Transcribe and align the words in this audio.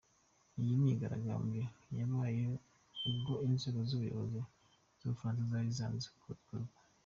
Iyi 0.59 0.73
myigaragambyo 0.81 1.63
yabaye 1.99 2.43
ubwo 3.09 3.33
inzego 3.47 3.79
z’ubuyobozi 3.87 4.39
z’Ubufaransa 4.99 5.49
zari 5.53 5.71
zanze 5.77 6.07
ko 6.21 6.27
ikorwa. 6.37 6.75